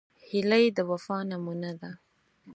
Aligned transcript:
هیلۍ 0.27 0.65
د 0.77 0.79
وفا 0.89 1.17
نمونه 1.29 1.71
ده 1.79 1.91